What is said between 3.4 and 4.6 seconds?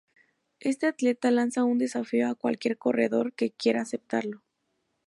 quiera aceptarlo.